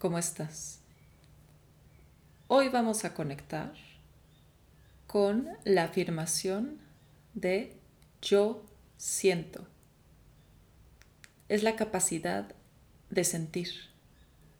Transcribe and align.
¿cómo 0.00 0.18
estás? 0.18 0.78
Hoy 2.48 2.70
vamos 2.70 3.04
a 3.04 3.12
conectar 3.12 3.74
con 5.06 5.46
la 5.64 5.84
afirmación 5.84 6.78
de 7.34 7.76
yo 8.22 8.64
siento. 8.96 9.66
Es 11.50 11.62
la 11.62 11.76
capacidad 11.76 12.50
de 13.10 13.24
sentir. 13.24 13.68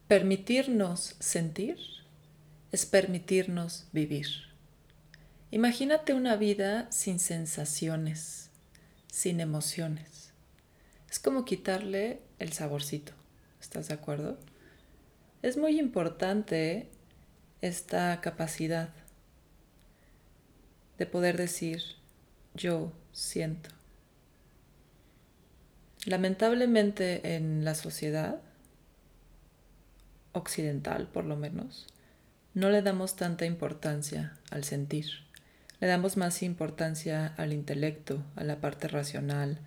Permitirnos 0.09 1.17
sentir 1.21 1.79
es 2.71 2.85
permitirnos 2.85 3.87
vivir. 3.93 4.27
Imagínate 5.51 6.13
una 6.13 6.37
vida 6.37 6.87
sin 6.93 7.19
sensaciones, 7.19 8.51
sin 9.11 9.41
emociones. 9.41 10.35
Es 11.11 11.19
como 11.19 11.47
quitarle 11.47 12.21
el 12.39 12.53
saborcito. 12.53 13.15
¿Estás 13.59 13.89
de 13.89 13.95
acuerdo? 13.95 14.39
Es 15.43 15.57
muy 15.57 15.81
importante 15.81 16.91
esta 17.63 18.21
capacidad 18.21 18.91
de 20.99 21.07
poder 21.07 21.39
decir 21.39 21.83
yo 22.53 22.93
siento. 23.13 23.71
Lamentablemente 26.05 27.37
en 27.37 27.65
la 27.65 27.75
sociedad 27.75 28.43
occidental, 30.33 31.09
por 31.09 31.25
lo 31.25 31.37
menos, 31.37 31.87
no 32.53 32.69
le 32.69 32.83
damos 32.83 33.17
tanta 33.17 33.47
importancia 33.47 34.37
al 34.51 34.65
sentir. 34.65 35.07
Le 35.81 35.87
damos 35.87 36.19
más 36.19 36.43
importancia 36.43 37.35
al 37.39 37.55
intelecto, 37.55 38.23
a 38.37 38.45
la 38.45 38.61
parte 38.61 38.89
racional. 38.89 39.59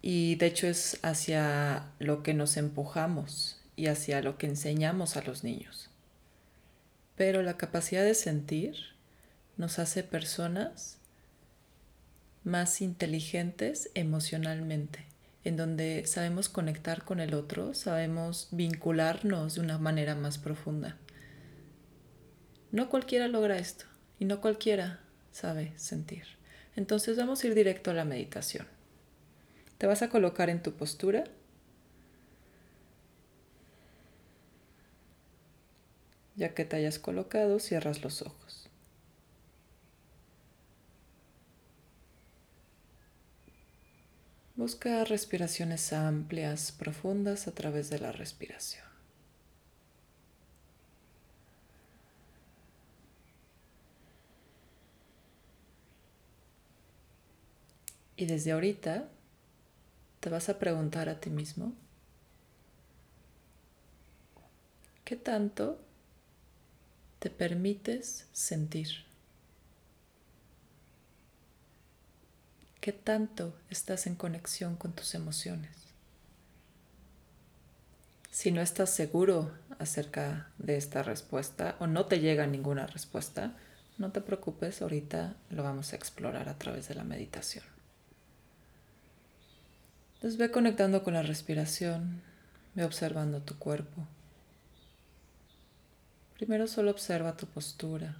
Y 0.00 0.36
de 0.36 0.46
hecho 0.46 0.66
es 0.68 0.98
hacia 1.02 1.90
lo 1.98 2.22
que 2.22 2.32
nos 2.32 2.56
empujamos 2.56 3.60
y 3.76 3.86
hacia 3.86 4.22
lo 4.22 4.38
que 4.38 4.46
enseñamos 4.46 5.16
a 5.16 5.22
los 5.22 5.44
niños. 5.44 5.90
Pero 7.16 7.42
la 7.42 7.56
capacidad 7.56 8.04
de 8.04 8.14
sentir 8.14 8.76
nos 9.56 9.78
hace 9.78 10.02
personas 10.02 10.98
más 12.42 12.80
inteligentes 12.80 13.90
emocionalmente, 13.94 15.06
en 15.44 15.56
donde 15.56 16.06
sabemos 16.06 16.48
conectar 16.48 17.04
con 17.04 17.20
el 17.20 17.34
otro, 17.34 17.74
sabemos 17.74 18.48
vincularnos 18.50 19.54
de 19.54 19.60
una 19.60 19.78
manera 19.78 20.14
más 20.14 20.38
profunda. 20.38 20.96
No 22.70 22.90
cualquiera 22.90 23.28
logra 23.28 23.58
esto 23.58 23.86
y 24.18 24.24
no 24.24 24.40
cualquiera 24.40 25.00
sabe 25.30 25.72
sentir. 25.76 26.24
Entonces 26.76 27.16
vamos 27.16 27.42
a 27.42 27.46
ir 27.46 27.54
directo 27.54 27.90
a 27.90 27.94
la 27.94 28.04
meditación. 28.04 28.66
Te 29.78 29.86
vas 29.86 30.02
a 30.02 30.08
colocar 30.08 30.50
en 30.50 30.62
tu 30.62 30.72
postura 30.72 31.24
Ya 36.36 36.54
que 36.54 36.64
te 36.64 36.76
hayas 36.76 36.98
colocado, 36.98 37.58
cierras 37.58 38.02
los 38.04 38.22
ojos. 38.22 38.68
Busca 44.56 45.04
respiraciones 45.04 45.92
amplias, 45.92 46.72
profundas 46.72 47.46
a 47.46 47.52
través 47.54 47.90
de 47.90 47.98
la 48.00 48.10
respiración. 48.10 48.84
Y 58.16 58.26
desde 58.26 58.52
ahorita 58.52 59.08
te 60.20 60.28
vas 60.30 60.48
a 60.48 60.58
preguntar 60.58 61.08
a 61.08 61.20
ti 61.20 61.30
mismo, 61.30 61.72
¿qué 65.04 65.16
tanto 65.16 65.78
te 67.24 67.30
permites 67.30 68.26
sentir? 68.32 69.02
¿Qué 72.82 72.92
tanto 72.92 73.56
estás 73.70 74.06
en 74.06 74.14
conexión 74.14 74.76
con 74.76 74.92
tus 74.92 75.14
emociones? 75.14 75.70
Si 78.30 78.52
no 78.52 78.60
estás 78.60 78.90
seguro 78.90 79.52
acerca 79.78 80.50
de 80.58 80.76
esta 80.76 81.02
respuesta 81.02 81.76
o 81.80 81.86
no 81.86 82.04
te 82.04 82.20
llega 82.20 82.46
ninguna 82.46 82.86
respuesta, 82.86 83.56
no 83.96 84.12
te 84.12 84.20
preocupes, 84.20 84.82
ahorita 84.82 85.34
lo 85.48 85.62
vamos 85.62 85.94
a 85.94 85.96
explorar 85.96 86.50
a 86.50 86.58
través 86.58 86.88
de 86.88 86.94
la 86.94 87.04
meditación. 87.04 87.64
Entonces 90.16 90.36
ve 90.36 90.50
conectando 90.50 91.02
con 91.02 91.14
la 91.14 91.22
respiración, 91.22 92.20
ve 92.74 92.84
observando 92.84 93.40
tu 93.40 93.58
cuerpo. 93.58 94.06
Primero 96.44 96.66
solo 96.66 96.90
observa 96.90 97.38
tu 97.38 97.46
postura. 97.46 98.16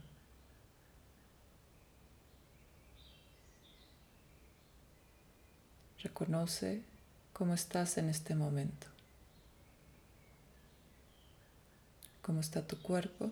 Reconoce 6.03 6.83
cómo 7.35 7.53
estás 7.53 7.99
en 7.99 8.09
este 8.09 8.35
momento. 8.35 8.87
Cómo 12.23 12.41
está 12.41 12.67
tu 12.67 12.81
cuerpo. 12.81 13.31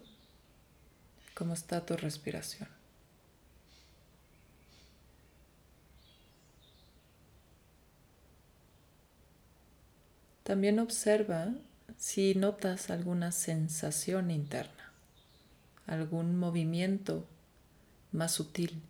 Cómo 1.35 1.55
está 1.55 1.87
tu 1.87 1.97
respiración. 1.97 2.69
También 10.43 10.79
observa 10.81 11.55
si 11.97 12.35
notas 12.35 12.91
alguna 12.91 13.31
sensación 13.31 14.31
interna, 14.31 14.82
algún 15.87 16.39
movimiento 16.39 17.27
más 18.13 18.33
sutil. 18.33 18.83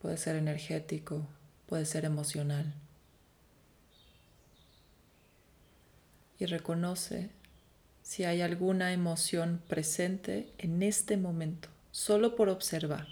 Puede 0.00 0.16
ser 0.16 0.36
energético, 0.36 1.26
puede 1.66 1.86
ser 1.86 2.04
emocional. 2.04 2.74
Y 6.38 6.46
reconoce 6.46 7.30
si 8.02 8.24
hay 8.24 8.40
alguna 8.40 8.92
emoción 8.92 9.62
presente 9.68 10.52
en 10.58 10.82
este 10.82 11.16
momento, 11.16 11.68
solo 11.92 12.34
por 12.34 12.48
observar. 12.48 13.06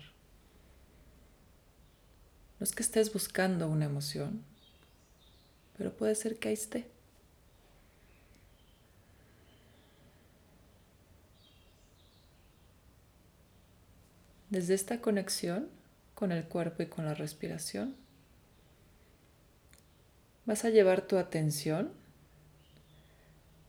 No 2.58 2.64
es 2.64 2.72
que 2.72 2.82
estés 2.82 3.12
buscando 3.12 3.68
una 3.68 3.86
emoción, 3.86 4.42
pero 5.78 5.96
puede 5.96 6.14
ser 6.14 6.38
que 6.38 6.48
ahí 6.48 6.54
esté. 6.54 6.90
Desde 14.50 14.74
esta 14.74 15.00
conexión 15.00 15.68
con 16.14 16.32
el 16.32 16.44
cuerpo 16.44 16.82
y 16.82 16.86
con 16.86 17.04
la 17.04 17.14
respiración, 17.14 17.94
vas 20.44 20.64
a 20.64 20.70
llevar 20.70 21.02
tu 21.02 21.18
atención 21.18 21.92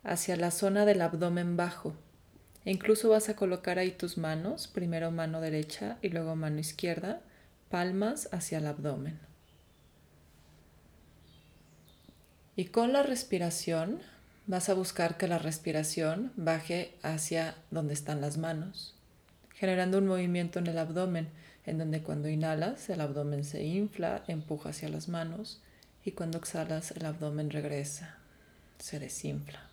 hacia 0.03 0.35
la 0.35 0.49
zona 0.49 0.85
del 0.85 1.01
abdomen 1.01 1.55
bajo. 1.55 1.93
E 2.65 2.71
incluso 2.71 3.09
vas 3.09 3.29
a 3.29 3.35
colocar 3.35 3.77
ahí 3.77 3.91
tus 3.91 4.17
manos, 4.17 4.67
primero 4.67 5.11
mano 5.11 5.39
derecha 5.39 5.99
y 6.01 6.09
luego 6.09 6.35
mano 6.35 6.59
izquierda, 6.59 7.21
palmas 7.69 8.27
hacia 8.31 8.57
el 8.57 8.65
abdomen. 8.65 9.19
Y 12.55 12.65
con 12.65 12.91
la 12.91 13.03
respiración 13.03 13.99
vas 14.47 14.69
a 14.69 14.73
buscar 14.73 15.17
que 15.17 15.27
la 15.27 15.37
respiración 15.37 16.33
baje 16.35 16.97
hacia 17.03 17.55
donde 17.69 17.93
están 17.93 18.19
las 18.19 18.37
manos, 18.37 18.95
generando 19.61 19.99
un 19.99 20.07
movimiento 20.07 20.57
en 20.57 20.65
el 20.65 20.79
abdomen, 20.79 21.29
en 21.67 21.77
donde 21.77 22.01
cuando 22.01 22.27
inhalas 22.27 22.89
el 22.89 22.99
abdomen 22.99 23.43
se 23.43 23.63
infla, 23.63 24.23
empuja 24.27 24.69
hacia 24.69 24.89
las 24.89 25.07
manos 25.07 25.61
y 26.03 26.13
cuando 26.13 26.39
exhalas 26.39 26.89
el 26.89 27.05
abdomen 27.05 27.51
regresa, 27.51 28.17
se 28.79 28.97
desinfla. 28.97 29.69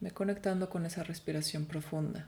Ve 0.00 0.10
conectando 0.10 0.68
con 0.68 0.84
esa 0.86 1.04
respiración 1.04 1.66
profunda. 1.66 2.26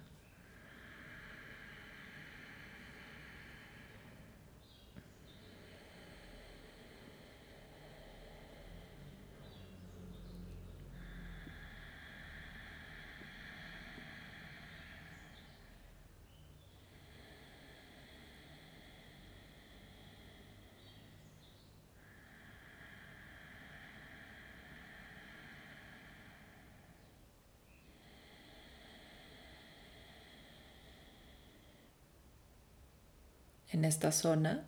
En 33.79 33.85
esta 33.85 34.11
zona 34.11 34.65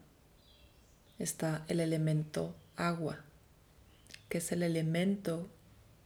está 1.19 1.65
el 1.67 1.81
elemento 1.81 2.55
agua. 2.77 3.25
que 4.29 4.39
es 4.39 4.53
el 4.53 4.63
elemento 4.63 5.51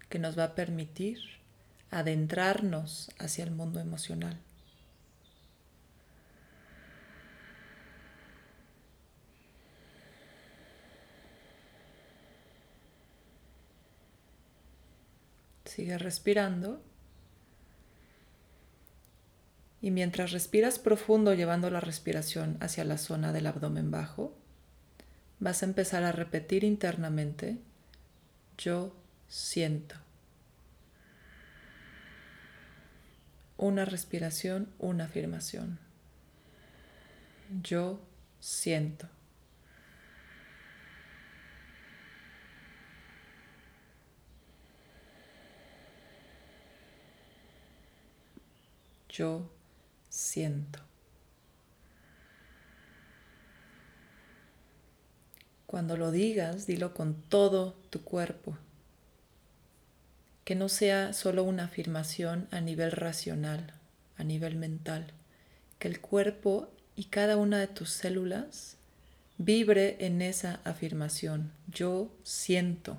que 0.09 0.19
nos 0.19 0.39
va 0.39 0.45
a 0.45 0.55
permitir 0.55 1.19
adentrarnos 1.91 3.11
hacia 3.19 3.45
el 3.45 3.51
mundo 3.51 3.79
emocional. 3.79 4.41
Sigue 15.67 15.99
respirando. 15.99 16.81
Y 19.85 19.91
mientras 19.91 20.33
respiras 20.33 20.79
profundo 20.79 21.35
llevando 21.35 21.69
la 21.69 21.79
respiración 21.79 22.57
hacia 22.61 22.85
la 22.85 22.97
zona 22.97 23.35
del 23.35 23.47
abdomen 23.47 23.91
bajo, 23.91 24.35
vas 25.41 25.63
a 25.63 25.67
empezar 25.67 26.05
a 26.05 26.11
repetir 26.11 26.65
internamente, 26.65 27.59
yo 28.57 28.97
siento. 29.29 29.97
Una 33.59 33.85
respiración, 33.85 34.71
una 34.79 35.05
afirmación. 35.05 35.79
Yo 37.63 38.01
siento. 38.41 39.11
yo 49.15 49.54
siento. 50.15 50.79
Cuando 55.67 55.97
lo 55.97 56.13
digas, 56.13 56.69
dilo 56.69 56.95
con 56.95 57.15
todo 57.15 57.73
tu 57.91 58.05
cuerpo. 58.05 58.57
Que 60.45 60.55
no 60.55 60.69
sea 60.69 61.13
solo 61.15 61.43
una 61.43 61.65
afirmación 61.65 62.47
a 62.53 62.61
nivel 62.61 62.93
racional, 62.93 63.75
a 64.17 64.23
nivel 64.23 64.55
mental. 64.55 65.13
Que 65.81 65.89
el 65.89 66.01
cuerpo 66.01 66.71
y 66.95 67.07
cada 67.07 67.37
una 67.37 67.59
de 67.59 67.67
tus 67.67 67.91
células 67.91 68.77
vibre 69.37 69.97
en 69.99 70.23
esa 70.23 70.61
afirmación. 70.63 71.51
Yo 71.67 72.09
siento. 72.23 72.99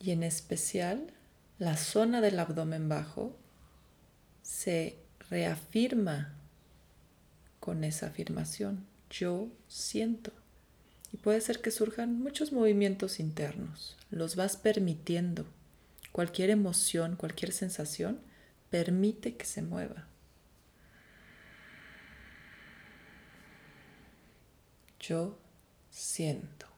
Y 0.00 0.10
en 0.10 0.22
especial 0.22 1.12
la 1.58 1.76
zona 1.76 2.20
del 2.20 2.38
abdomen 2.38 2.88
bajo 2.88 3.36
se 4.42 4.96
reafirma 5.28 6.34
con 7.60 7.84
esa 7.84 8.06
afirmación. 8.06 8.86
Yo 9.10 9.48
siento. 9.68 10.32
Y 11.12 11.18
puede 11.18 11.40
ser 11.40 11.60
que 11.60 11.70
surjan 11.70 12.18
muchos 12.18 12.52
movimientos 12.52 13.20
internos. 13.20 13.96
Los 14.10 14.36
vas 14.36 14.56
permitiendo. 14.56 15.46
Cualquier 16.12 16.50
emoción, 16.50 17.16
cualquier 17.16 17.52
sensación, 17.52 18.20
permite 18.70 19.36
que 19.36 19.44
se 19.44 19.62
mueva. 19.62 20.06
Yo 24.98 25.38
siento. 25.90 26.69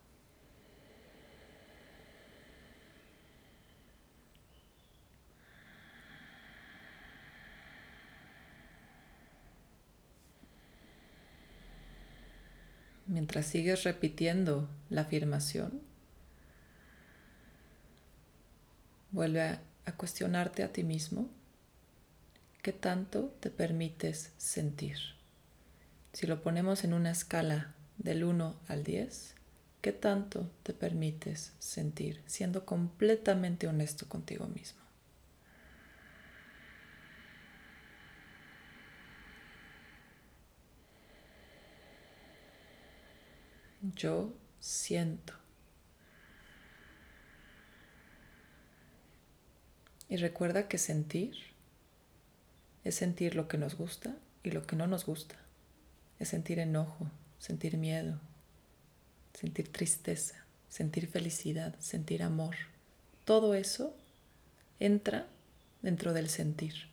Mientras 13.23 13.47
sigues 13.47 13.85
repitiendo 13.85 14.69
la 14.91 15.03
afirmación, 15.03 15.81
vuelve 19.13 19.43
a, 19.43 19.63
cuestionarte 19.97 20.65
a 20.65 20.73
ti 20.73 20.83
mismo 20.83 21.31
qué 22.63 22.73
tanto 22.73 23.33
te 23.39 23.51
permites 23.51 24.33
sentir. 24.39 24.97
Si 26.13 26.27
lo 26.27 26.43
ponemos 26.43 26.83
en 26.83 26.95
una 26.95 27.13
escala 27.13 27.77
del 27.97 28.25
1 28.25 28.57
al 28.67 28.83
10, 28.83 29.37
¿qué 29.83 29.93
tanto 29.93 30.51
te 30.65 30.73
permites 30.73 31.53
sentir 31.61 32.25
siendo 32.27 32.67
completamente 32.67 33.69
honesto 33.69 34.09
contigo 34.09 34.49
mismo? 34.49 34.82
Yo 43.95 44.33
siento. 44.61 45.35
Y 50.09 50.17
recuerda 50.17 50.69
que 50.69 50.79
sentir 50.79 51.37
es 52.85 52.97
sentir 52.97 53.35
lo 53.35 53.49
que 53.49 53.59
nos 53.59 53.77
gusta 53.77 54.15
y 54.43 54.51
lo 54.51 54.67
que 54.67 54.77
no 54.77 54.87
nos 54.87 55.07
gusta. 55.07 55.37
Es 56.19 56.29
sentir 56.29 56.59
enojo, 56.59 57.11
sentir 57.39 57.77
miedo, 57.77 58.21
sentir 59.33 59.73
tristeza, 59.73 60.45
sentir 60.69 61.09
felicidad, 61.09 61.75
sentir 61.81 62.23
amor. 62.23 62.57
Todo 63.25 63.55
eso 63.55 63.97
entra 64.81 65.29
dentro 65.81 66.13
del 66.13 66.29
sentir. 66.29 66.92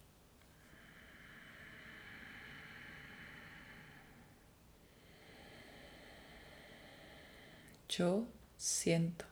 Yo 8.00 8.25
siento. 8.56 9.25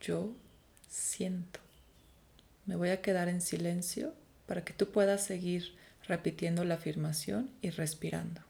Yo 0.00 0.34
siento. 0.88 1.60
Me 2.64 2.76
voy 2.76 2.88
a 2.88 3.02
quedar 3.02 3.28
en 3.28 3.42
silencio 3.42 4.14
para 4.46 4.64
que 4.64 4.72
tú 4.72 4.90
puedas 4.90 5.22
seguir 5.22 5.76
repitiendo 6.08 6.64
la 6.64 6.76
afirmación 6.76 7.50
y 7.60 7.68
respirando. 7.68 8.40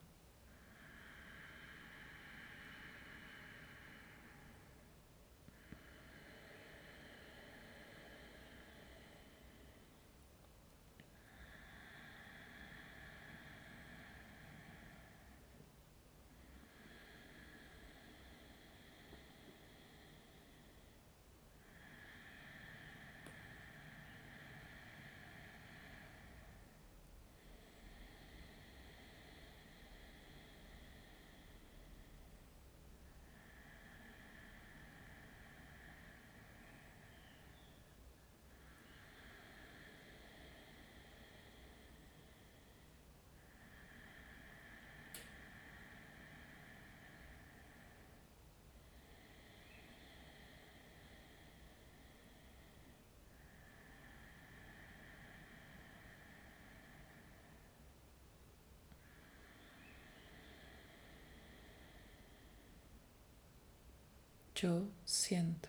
Yo 64.65 64.89
siento. 65.05 65.69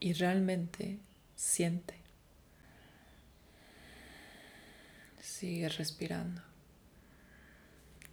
Y 0.00 0.12
realmente 0.14 0.98
siente. 1.36 1.94
Sigue 5.20 5.68
respirando. 5.68 6.42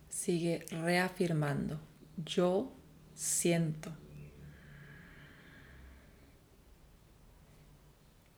Sigue 0.10 0.64
reafirmando. 0.70 1.80
Yo 2.18 2.72
siento. 3.16 3.96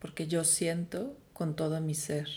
porque 0.00 0.26
yo 0.26 0.44
siento 0.44 1.19
con 1.40 1.56
todo 1.56 1.80
mi 1.80 1.94
ser. 1.94 2.28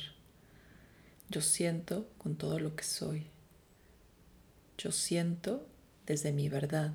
Yo 1.27 1.41
siento 1.41 2.09
con 2.17 2.37
todo 2.37 2.57
lo 2.57 2.73
que 2.77 2.85
soy. 2.85 3.27
Yo 4.77 4.93
siento 4.93 5.67
desde 6.05 6.31
mi 6.31 6.47
verdad. 6.47 6.93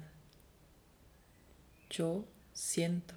Yo 1.91 2.25
siento. 2.55 3.15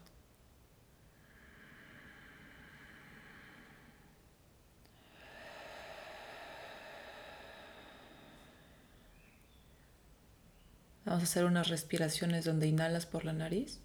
Vamos 11.05 11.21
a 11.21 11.23
hacer 11.23 11.45
unas 11.45 11.69
respiraciones 11.69 12.43
donde 12.43 12.67
inhalas 12.67 13.05
por 13.05 13.23
la 13.23 13.31
nariz 13.31 13.79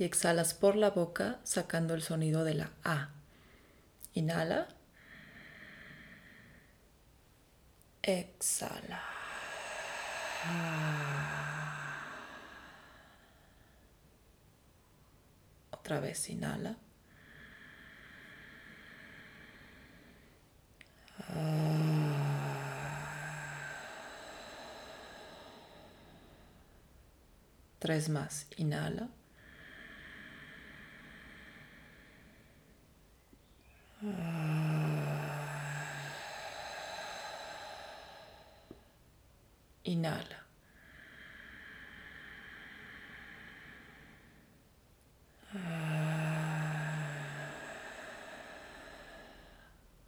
y 0.00 0.04
exhalas 0.04 0.54
por 0.54 0.76
la 0.76 0.88
boca 0.88 1.40
sacando 1.44 1.92
el 1.92 2.00
sonido 2.00 2.42
de 2.42 2.54
la 2.54 2.70
A. 2.84 3.10
Inhala. 4.14 4.66
Exhala. 8.02 9.02
Otra 15.70 16.00
vez 16.00 16.30
inhala. 16.30 16.76
Tres 27.78 28.08
más. 28.08 28.46
Inhala. 28.56 29.10
Inhala. 39.84 40.40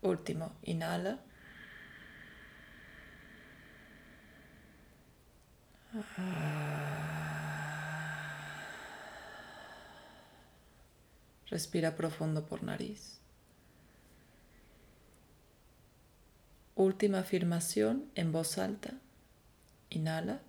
Último, 0.02 0.52
inhala. 0.62 1.18
Respira 11.50 11.96
profundo 11.96 12.46
por 12.46 12.62
nariz. 12.62 13.21
Última 16.74 17.18
afirmación 17.18 18.10
en 18.14 18.32
voz 18.32 18.56
alta. 18.56 18.94
Inhala. 19.90 20.40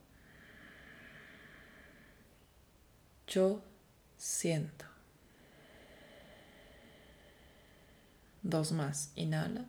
Yo 3.28 3.62
siento. 4.18 4.86
Dos 8.42 8.72
más. 8.72 9.12
Inhala. 9.16 9.66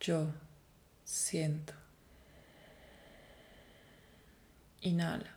Yo 0.00 0.32
siento. 1.04 1.74
Inhala. 4.80 5.36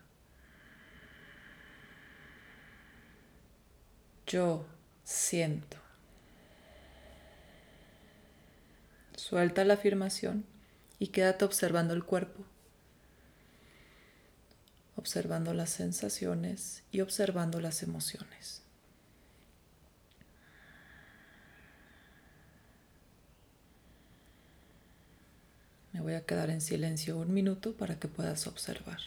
Yo 4.25 4.65
siento. 5.03 5.82
Suelta 9.33 9.65
la 9.65 9.73
afirmación 9.73 10.45
y 10.99 11.07
quédate 11.07 11.43
observando 11.43 11.95
el 11.95 12.03
cuerpo, 12.03 12.43
observando 14.95 15.55
las 15.55 15.71
sensaciones 15.71 16.83
y 16.91 17.01
observando 17.01 17.59
las 17.59 17.81
emociones. 17.81 18.61
Me 25.93 26.01
voy 26.01 26.13
a 26.13 26.27
quedar 26.27 26.51
en 26.51 26.61
silencio 26.61 27.17
un 27.17 27.33
minuto 27.33 27.75
para 27.75 27.97
que 27.97 28.07
puedas 28.07 28.45
observar. 28.45 28.99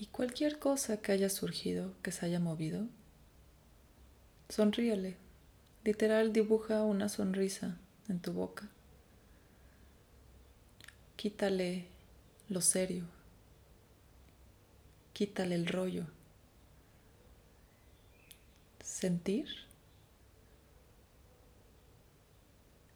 Y 0.00 0.06
cualquier 0.18 0.58
cosa 0.58 1.00
que 1.00 1.12
haya 1.12 1.30
surgido, 1.30 1.94
que 2.02 2.10
se 2.10 2.26
haya 2.26 2.40
movido, 2.40 2.88
sonríele. 4.48 5.16
Literal 5.84 6.32
dibuja 6.32 6.82
una 6.82 7.08
sonrisa 7.08 7.78
en 8.08 8.18
tu 8.18 8.32
boca. 8.32 8.68
Quítale 11.14 11.86
lo 12.48 12.60
serio. 12.60 13.04
Quítale 15.12 15.54
el 15.54 15.68
rollo. 15.68 16.08
Sentir 18.82 19.46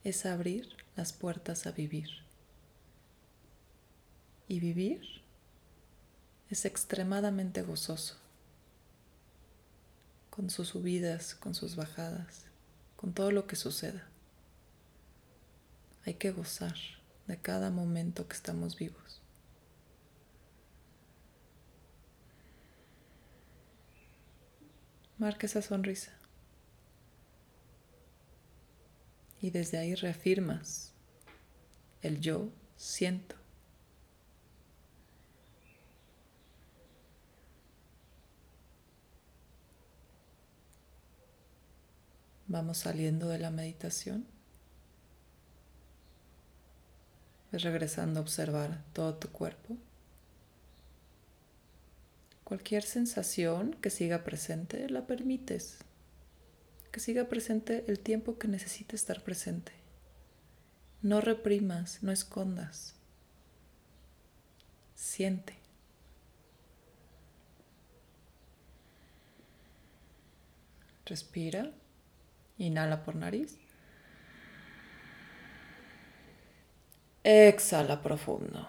es 0.03 0.27
abrir 0.27 0.71
las 0.97 1.13
puertas 1.13 1.69
a 1.69 1.71
vivir. 1.71 2.09
Y 4.49 4.59
vivir 4.59 5.22
es 6.53 6.67
extremadamente 6.67 7.63
gozoso, 7.63 8.17
con 10.29 10.51
sus 10.51 10.69
subidas, 10.69 11.35
con 11.35 11.55
sus 11.55 11.77
bajadas, 11.77 12.45
con 12.97 13.15
todo 13.15 13.31
lo 13.31 13.47
que 13.47 13.57
suceda. 13.57 14.07
Hay 16.05 16.15
que 16.15 16.31
gozar 16.31 16.75
de 17.27 17.39
cada 17.39 17.71
momento 17.71 18.29
que 18.29 18.37
estamos 18.37 18.77
vivos. 18.77 19.23
Marca 25.17 25.47
esa 25.47 25.63
sonrisa. 25.63 26.13
Y 29.41 29.51
desde 29.51 29.79
ahí 29.79 29.95
reafirmas 29.95 30.93
el 32.03 32.21
yo 32.21 32.51
siento. 32.77 33.42
Vamos 42.53 42.77
saliendo 42.77 43.29
de 43.29 43.39
la 43.39 43.51
meditación. 43.51 44.27
regresando 47.51 48.19
a 48.19 48.23
observar 48.23 48.83
todo 48.93 49.15
tu 49.15 49.29
cuerpo. 49.29 49.79
Cualquier 52.45 52.83
sensación 52.83 53.75
que 53.81 53.89
siga 53.89 54.23
presente, 54.23 54.89
la 54.91 55.07
permites. 55.07 55.79
Que 56.91 57.01
siga 57.01 57.25
presente 57.25 57.85
el 57.89 57.99
tiempo 57.99 58.39
que 58.39 58.49
necesite 58.49 58.97
estar 58.97 59.23
presente. 59.23 59.73
No 61.01 61.23
reprimas, 61.23 62.03
no 62.03 62.13
escondas. 62.13 62.97
Siente. 64.95 65.57
Respira. 71.07 71.73
Inhala 72.63 73.03
por 73.03 73.17
nariz. 73.17 73.59
Exhala 77.25 78.01
profundo. 78.03 78.69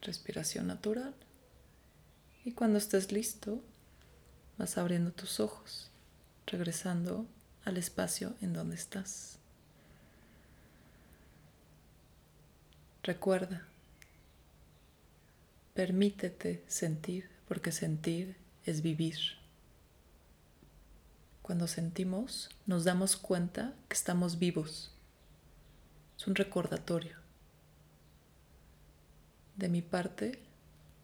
Respiración 0.00 0.68
natural. 0.68 1.16
Y 2.44 2.52
cuando 2.52 2.78
estés 2.78 3.10
listo, 3.10 3.60
vas 4.56 4.78
abriendo 4.78 5.10
tus 5.10 5.40
ojos, 5.40 5.90
regresando 6.46 7.26
al 7.64 7.76
espacio 7.76 8.36
en 8.40 8.52
donde 8.52 8.76
estás. 8.76 9.40
Recuerda, 13.02 13.66
permítete 15.74 16.62
sentir, 16.68 17.28
porque 17.48 17.72
sentir 17.72 18.36
es 18.64 18.80
vivir. 18.82 19.18
Cuando 21.48 21.66
sentimos, 21.66 22.50
nos 22.66 22.84
damos 22.84 23.16
cuenta 23.16 23.72
que 23.88 23.94
estamos 23.94 24.38
vivos. 24.38 24.94
Es 26.18 26.26
un 26.26 26.34
recordatorio. 26.34 27.16
De 29.56 29.70
mi 29.70 29.80
parte, 29.80 30.42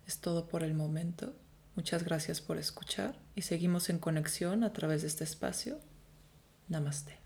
es 0.07 0.19
todo 0.19 0.47
por 0.47 0.63
el 0.63 0.75
momento. 0.75 1.33
Muchas 1.77 2.05
gracias 2.05 2.43
por 2.43 2.59
escuchar 2.59 3.19
y 3.35 3.41
seguimos 3.41 3.89
en 3.89 3.99
conexión 3.99 4.65
a 4.65 4.75
través 4.75 5.01
de 5.01 5.09
este 5.09 5.25
espacio. 5.25 5.81
Namaste. 6.69 7.24